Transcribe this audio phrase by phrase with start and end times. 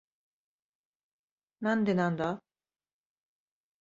[1.59, 2.41] なんでなんだ？